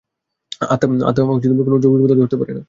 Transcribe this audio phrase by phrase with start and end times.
[0.69, 1.37] আত্মা কোন
[1.83, 2.59] যৌগিক পদার্থ হইতে পারে না।